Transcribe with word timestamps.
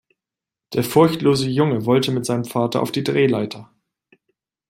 Der 0.73 0.83
furchtlose 0.83 1.47
Junge 1.47 1.85
wollte 1.85 2.11
mit 2.11 2.25
seinem 2.25 2.43
Vater 2.45 2.81
auf 2.81 2.91
die 2.91 3.03
Drehleiter. 3.03 3.69